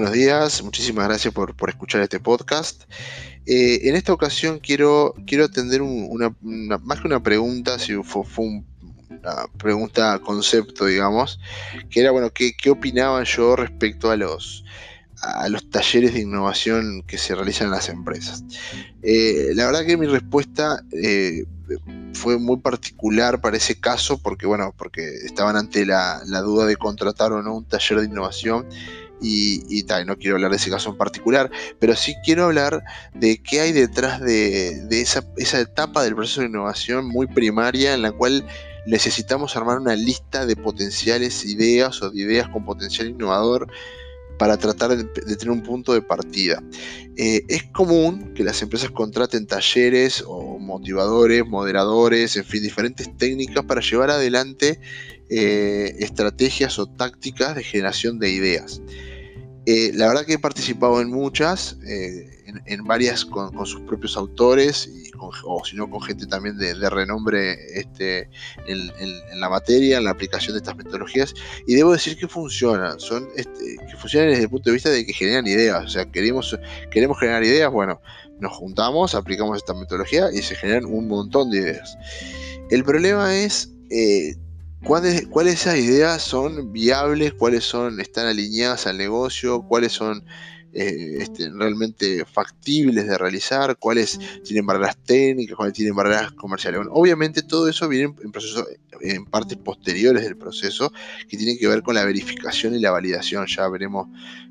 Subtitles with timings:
[0.00, 2.84] Buenos días, muchísimas gracias por, escuchar este podcast.
[3.44, 8.22] Eh, en esta ocasión quiero, quiero atender una, más que una pregunta, si fue,
[9.10, 11.38] una pregunta concepto, digamos,
[11.90, 14.64] que era, bueno, ¿qué, qué opinaba yo respecto a los,
[15.22, 18.42] a los talleres de innovación que se realizan en las empresas.
[19.02, 21.44] Eh, la verdad que mi respuesta eh,
[22.14, 27.32] fue muy particular para ese caso porque, bueno, porque estaban ante la, duda de contratar
[27.32, 28.66] o no un taller de innovación
[29.20, 32.82] y, tal, no quiero hablar de ese caso en particular, pero sí quiero hablar
[33.14, 38.12] de qué hay detrás de, esa, etapa del proceso de innovación muy primaria en la
[38.12, 38.46] cual
[38.86, 43.68] necesitamos armar una lista de potenciales ideas o de ideas con potencial innovador
[44.38, 46.62] para tratar de, tener un punto de partida.
[47.16, 53.66] Eh, es común que las empresas contraten talleres o motivadores, moderadores, en fin, diferentes técnicas
[53.66, 54.80] para llevar adelante
[55.28, 58.80] eh, estrategias o tácticas de generación de ideas.
[59.66, 64.90] Eh, la verdad que he participado en muchas, en, varias con, sus propios autores,
[65.44, 68.30] o si no con gente también de, renombre este,
[68.66, 71.34] en, la materia, en la aplicación de estas metodologías,
[71.66, 75.04] y debo decir que funcionan, son este, que funcionan desde el punto de vista de
[75.04, 76.58] que generan ideas, o sea, queremos,
[76.90, 78.00] queremos generar ideas, bueno,
[78.40, 81.98] nos juntamos, aplicamos esta metodología y se generan un montón de ideas.
[82.70, 83.70] El problema es...
[83.90, 84.36] Eh,
[84.84, 87.34] ¿Cuáles, ¿Cuáles esas ideas son viables?
[87.34, 89.62] ¿Cuáles son, están alineadas al negocio?
[89.62, 90.24] ¿Cuáles son
[90.72, 96.82] eh, este, realmente factibles de realizar, cuáles tienen barreras técnicas, cuáles tienen barreras comerciales.
[96.90, 98.64] obviamente todo eso viene en, proceso,
[99.00, 100.92] en partes posteriores del proceso
[101.28, 103.48] que tienen que ver con la verificación y la validación.
[103.48, 104.06] Ya veremos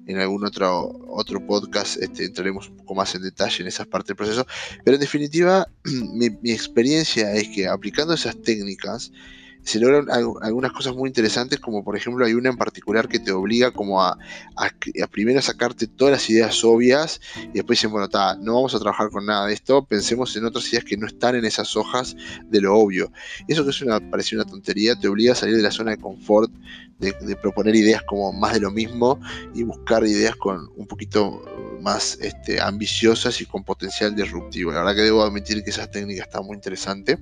[0.08, 4.10] en algún otro, otro podcast, este, entraremos un poco más en detalle en esas partes
[4.10, 4.46] del proceso.
[4.84, 9.14] Pero en definitiva, mi experiencia es que aplicando esas técnicas,
[9.64, 13.32] se logran algunas cosas muy interesantes, como por ejemplo hay una en particular que te
[13.32, 14.18] obliga como a,
[14.56, 18.08] a, primero sacarte todas las ideas obvias y después dicen, bueno,
[18.42, 21.36] no vamos a trabajar con nada de esto, pensemos en otras ideas que no están
[21.36, 22.16] en esas hojas
[22.50, 23.12] de lo obvio.
[23.48, 25.98] Eso que es una, parece una tontería, te obliga a salir de la zona de
[25.98, 26.52] confort,
[27.00, 29.20] de, proponer ideas como más de lo mismo
[29.54, 31.42] y buscar ideas con un poquito
[31.82, 34.72] más este, ambiciosas y con potencial disruptivo.
[34.72, 37.18] La verdad que debo admitir que esa técnica está muy interesante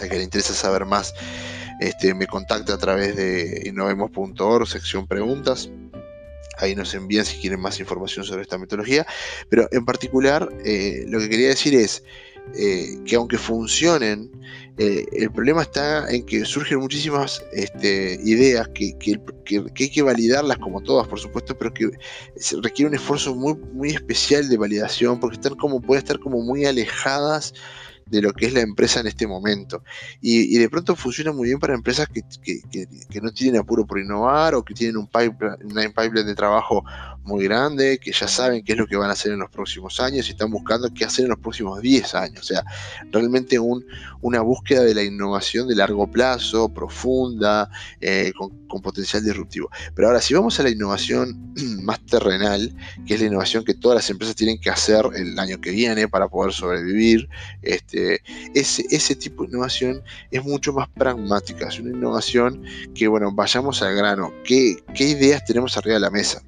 [0.00, 1.14] a que le interesa saber más,
[1.80, 5.70] este, me contacta a través de innovemos.org, sección preguntas.
[6.58, 9.06] Ahí nos envían si quieren más información sobre esta metodología.
[9.48, 12.02] Pero en particular, eh, lo que quería decir es
[12.56, 14.30] eh, que aunque funcionen,
[14.78, 18.96] eh, el problema está en que surgen muchísimas este, ideas que,
[19.78, 21.90] hay que validarlas como todas, por supuesto, pero que
[22.62, 26.64] requiere un esfuerzo muy, muy especial de validación, porque están como, pueden estar como muy
[26.64, 27.54] alejadas
[28.10, 29.82] de lo que es la empresa en este momento.
[30.20, 34.64] Y, de pronto funciona muy bien para empresas que, no tienen apuro por innovar o
[34.64, 36.84] que tienen un pipeline, pipeline de trabajo
[37.28, 40.00] muy grande, que ya saben qué es lo que van a hacer en los próximos
[40.00, 42.40] años y están buscando qué hacer en los próximos 10 años.
[42.40, 42.64] O sea,
[43.12, 43.84] realmente un,
[44.22, 47.70] una búsqueda de la innovación de largo plazo, profunda,
[48.00, 49.70] eh, con, potencial disruptivo.
[49.94, 51.52] Pero ahora, si vamos a la innovación
[51.82, 52.74] más terrenal,
[53.06, 56.08] que es la innovación que todas las empresas tienen que hacer el año que viene
[56.08, 57.28] para poder sobrevivir,
[57.62, 57.97] este,
[58.54, 62.62] ese, ese tipo de innovación es mucho más pragmática, es una innovación
[62.94, 66.42] que, bueno, vayamos al grano, ¿qué, qué ideas tenemos arriba de la mesa?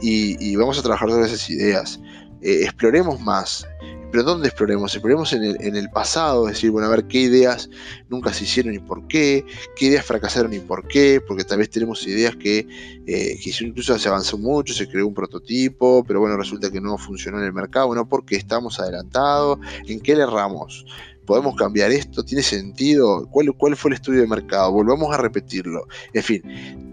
[0.00, 2.00] y, vamos a trabajar todas esas ideas.
[2.42, 3.66] Eh, exploremos más.
[4.10, 4.94] Pero ¿dónde exploremos?
[4.94, 7.70] Exploremos en el, en el, pasado, es decir, bueno, a ver qué ideas
[8.08, 9.44] nunca se hicieron y por qué,
[9.76, 12.66] qué ideas fracasaron y por qué, porque tal vez tenemos ideas que,
[13.06, 16.98] eh, que incluso se avanzó mucho, se creó un prototipo, pero bueno, resulta que no
[16.98, 20.84] funcionó en el mercado, bueno, porque estamos adelantados, ¿en qué le erramos?
[21.30, 22.24] ¿Podemos cambiar esto?
[22.24, 23.28] ¿Tiene sentido?
[23.30, 24.72] ¿Cuál, ¿Cuál fue el estudio de mercado?
[24.72, 25.86] Volvamos a repetirlo.
[26.12, 26.42] En fin,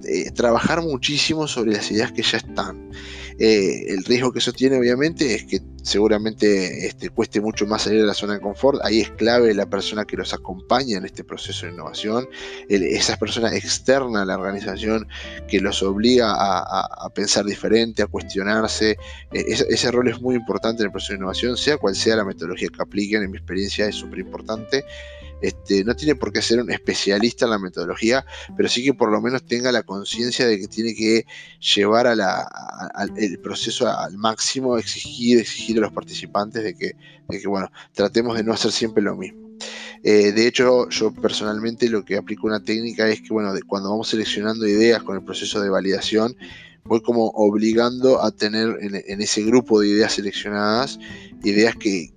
[0.03, 2.91] eh, trabajar muchísimo sobre las ideas que ya están.
[3.39, 8.01] Eh, el riesgo que eso tiene, obviamente, es que seguramente este, cueste mucho más salir
[8.01, 8.79] de la zona de confort.
[8.83, 12.27] Ahí es clave la persona que los acompaña en este proceso de innovación,
[12.67, 15.07] esa persona externa a la organización
[15.47, 18.97] que los obliga a, pensar diferente, a cuestionarse.
[19.31, 22.25] Eh, ese, rol es muy importante en el proceso de innovación, sea cual sea la
[22.25, 24.83] metodología que apliquen, en mi experiencia es súper importante.
[25.42, 28.25] Este, no tiene por qué ser un especialista en la metodología,
[28.56, 31.25] pero sí que por lo menos tenga la conciencia de que tiene que
[31.60, 32.07] llevar
[33.18, 36.95] el proceso al máximo, exigir, exigir a los participantes de que,
[37.48, 39.48] bueno, tratemos de no hacer siempre lo mismo.
[40.04, 44.10] Eh, de hecho, yo personalmente lo que aplico una técnica es que, bueno, cuando vamos
[44.10, 46.36] seleccionando ideas con el proceso de validación,
[46.88, 51.00] voy como obligando a tener en, ese grupo de ideas seleccionadas
[51.44, 52.12] ideas que,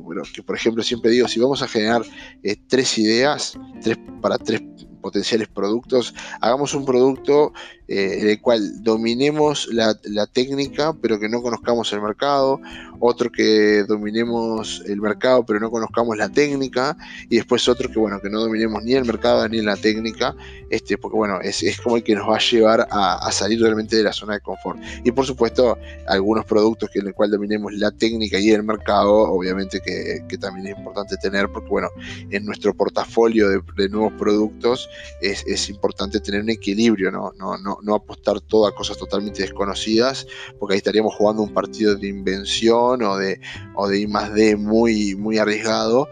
[0.00, 2.02] bueno, que por ejemplo siempre digo, si vamos a generar
[2.42, 4.62] eh, tres ideas, tres para tres
[5.00, 7.52] potenciales productos, hagamos un producto
[7.86, 9.94] eh, en el cual dominemos la,
[10.32, 12.60] técnica pero que no conozcamos el mercado,
[13.00, 16.96] otro que dominemos el mercado pero no conozcamos la técnica
[17.28, 20.34] y después otro que bueno que no dominemos ni el mercado ni la técnica,
[20.70, 24.02] este, porque bueno es, como el que nos va a llevar a, salir realmente de
[24.02, 24.78] la zona de confort.
[25.04, 25.78] Y por supuesto
[26.08, 30.66] algunos productos que en el cual dominemos la técnica y el mercado, obviamente que, también
[30.66, 31.88] es importante tener porque bueno
[32.30, 34.88] en nuestro portafolio de, nuevos productos
[35.20, 37.32] es, es, importante tener un equilibrio, ¿no?
[37.38, 40.26] No, no no, apostar todo a cosas totalmente desconocidas,
[40.58, 43.40] porque ahí estaríamos jugando un partido de invención o de,
[43.74, 46.08] o de I más D muy, muy arriesgado.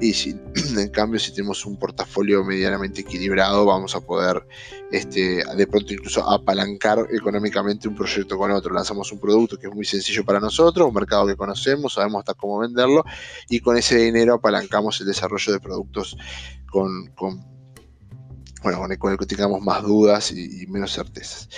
[0.00, 0.30] Y, si,
[0.76, 4.46] en cambio, si tenemos un portafolio medianamente equilibrado, vamos a poder
[4.90, 8.72] este, de pronto incluso apalancar económicamente un proyecto con otro.
[8.72, 12.34] Lanzamos un producto que es muy sencillo para nosotros, un mercado que conocemos, sabemos hasta
[12.34, 13.04] cómo venderlo,
[13.48, 16.16] y con ese dinero apalancamos el desarrollo de productos
[16.70, 17.56] con, con
[18.62, 21.48] bueno, con el, que tengamos más dudas y, menos certezas.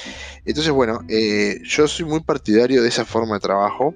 [0.45, 3.95] Entonces, bueno, eh, yo soy muy partidario de esa forma de trabajo.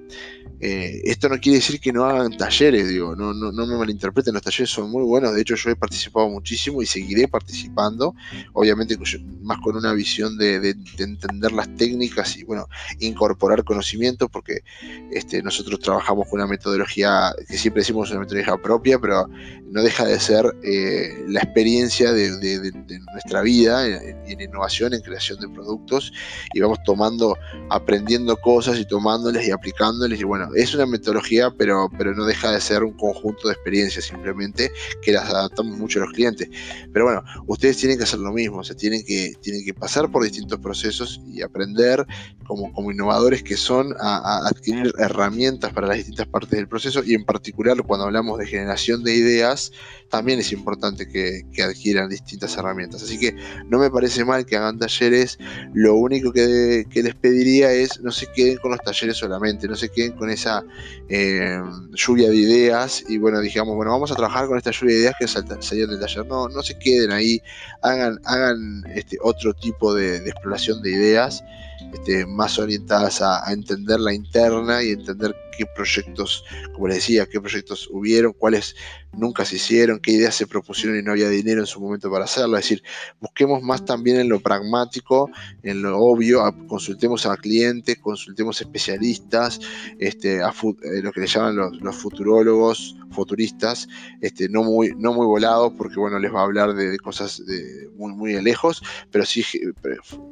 [0.65, 4.33] Eh, esto no quiere decir que no hagan talleres, digo, no, no, no, me malinterpreten,
[4.33, 8.15] los talleres son muy buenos, de hecho yo he participado muchísimo y seguiré participando,
[8.53, 8.97] obviamente
[9.41, 12.69] más con una visión de, entender las técnicas y bueno,
[13.01, 14.63] incorporar conocimiento, porque
[15.11, 19.27] este, nosotros trabajamos con una metodología que siempre decimos una metodología propia, pero
[19.69, 22.71] no deja de ser eh, la experiencia de,
[23.11, 26.13] nuestra vida en, en, innovación, en creación de productos,
[26.53, 27.35] y vamos tomando,
[27.69, 32.51] aprendiendo cosas y tomándoles y aplicándoles, y bueno, es una metodología, pero, pero no deja
[32.51, 34.71] de ser un conjunto de experiencias simplemente
[35.01, 36.49] que las adaptamos mucho a los clientes.
[36.91, 40.11] Pero bueno, ustedes tienen que hacer lo mismo, o sea, tienen que, tienen que pasar
[40.11, 42.05] por distintos procesos y aprender
[42.43, 47.13] como, como innovadores que son a, adquirir herramientas para las distintas partes del proceso y
[47.13, 49.71] en particular cuando hablamos de generación de ideas,
[50.09, 53.03] también es importante que, adquieran distintas herramientas.
[53.03, 53.35] Así que
[53.67, 55.39] no me parece mal que hagan talleres,
[55.73, 59.75] lo único que, que les pediría es no se queden con los talleres solamente, no
[59.75, 60.63] se queden con esa
[61.09, 61.61] eh,
[61.93, 65.15] lluvia de ideas y bueno, dijimos, bueno, vamos a trabajar con esta lluvia de ideas
[65.19, 66.25] que salieron del taller.
[66.25, 67.41] No, no se queden ahí,
[67.81, 71.43] hagan, hagan este, otro tipo de, exploración de ideas.
[71.91, 76.43] Este, más orientadas a, entender la interna y entender qué proyectos,
[76.73, 78.75] como les decía, qué proyectos hubieron, cuáles
[79.13, 82.25] nunca se hicieron, qué ideas se propusieron y no había dinero en su momento para
[82.25, 82.57] hacerlo.
[82.57, 82.83] Es decir,
[83.19, 85.29] busquemos más también en lo pragmático,
[85.63, 89.59] en lo obvio, consultemos a clientes, consultemos especialistas,
[89.99, 93.87] este, a eh, lo que le llaman los, futurólogos, futuristas,
[94.21, 97.89] este, no, muy, no muy volados, porque bueno, les va a hablar de, cosas de
[97.95, 98.81] muy, muy lejos,
[99.11, 99.43] pero sí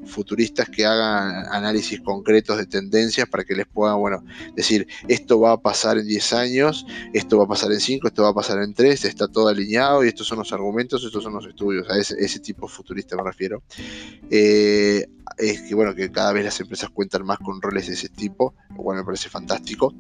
[0.05, 4.23] futuristas que hagan análisis concretos de tendencias para que les puedan, bueno,
[4.55, 8.23] decir, esto va a pasar en 10 años, esto va a pasar en 5, esto
[8.23, 11.33] va a pasar en 3, está todo alineado y estos son los argumentos, estos son
[11.33, 13.63] los estudios, a ese, tipo futurista me refiero.
[14.29, 15.07] Eh,
[15.37, 18.55] es que bueno, que cada vez las empresas cuentan más con roles de ese tipo,
[18.69, 19.93] lo cual me parece fantástico.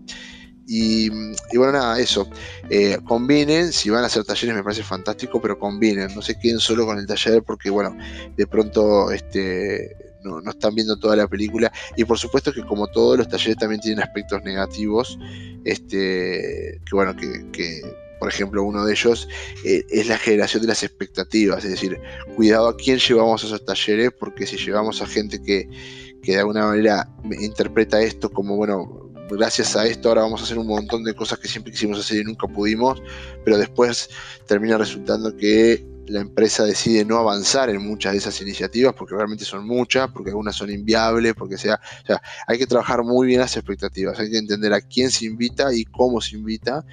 [0.67, 1.09] Y,
[1.53, 2.29] bueno, nada, eso.
[2.69, 6.59] Eh, combinen, si van a hacer talleres me parece fantástico, pero combinen, no se queden
[6.59, 7.97] solo con el taller porque bueno,
[8.37, 11.71] de pronto este, no, están viendo toda la película.
[11.95, 15.17] Y por supuesto que como todos los talleres también tienen aspectos negativos,
[15.63, 17.81] este, que bueno, que,
[18.21, 19.27] por ejemplo, uno de ellos
[19.65, 21.99] eh, es la generación de las expectativas, es decir,
[22.35, 25.67] cuidado a quién llevamos a esos talleres, porque si llevamos a gente que,
[26.21, 30.59] que de alguna manera interpreta esto como, bueno, gracias a esto ahora vamos a hacer
[30.59, 33.01] un montón de cosas que siempre quisimos hacer y nunca pudimos,
[33.43, 34.11] pero después
[34.45, 39.45] termina resultando que la empresa decide no avanzar en muchas de esas iniciativas porque realmente
[39.45, 43.39] son muchas, porque algunas son inviables, porque sea, o sea, hay que trabajar muy bien
[43.39, 46.85] las expectativas, hay que entender a quién se invita y cómo se invita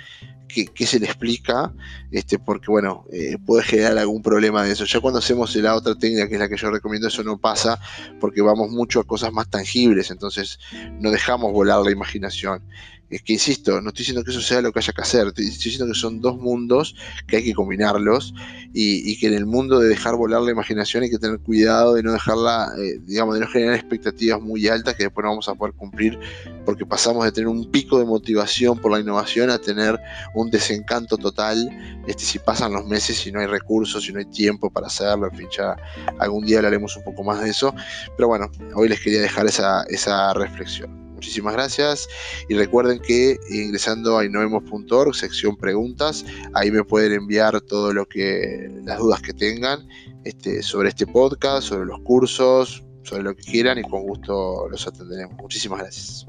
[0.49, 1.73] qué, se le explica,
[2.11, 4.85] este, porque bueno, eh, puede generar algún problema de eso.
[4.85, 7.78] Ya cuando hacemos la otra técnica, que es la que yo recomiendo, eso no pasa,
[8.21, 10.59] porque vamos mucho a cosas más tangibles, entonces
[11.00, 12.62] no dejamos volar la imaginación.
[13.11, 15.47] Es que insisto, no estoy diciendo que eso sea lo que haya que hacer, estoy
[15.47, 16.95] diciendo que son dos mundos
[17.27, 18.35] que hay que combinarlos
[18.75, 22.03] y, que en el mundo de dejar volar la imaginación hay que tener cuidado de
[22.03, 25.55] no dejarla, eh, digamos, de no generar expectativas muy altas que después no vamos a
[25.55, 26.19] poder cumplir
[26.67, 29.99] porque pasamos de tener un pico de motivación por la innovación a tener
[30.35, 31.67] un desencanto total
[32.07, 35.29] este, si pasan los meses y no hay recursos, si no hay tiempo para hacerlo,
[35.31, 35.77] en fin, ya
[36.19, 37.75] algún día hablaremos un poco más de eso,
[38.17, 41.08] pero bueno, hoy les quería dejar esa, esa reflexión.
[41.19, 42.09] Muchísimas gracias
[42.49, 48.71] y recuerden que ingresando a innovemos.org, sección preguntas, ahí me pueden enviar todo lo que
[48.85, 49.89] las dudas que tengan
[50.23, 54.87] este, sobre este podcast, sobre los cursos, sobre lo que quieran y con gusto los
[54.87, 55.37] atenderemos.
[55.39, 56.25] Muchísimas gracias.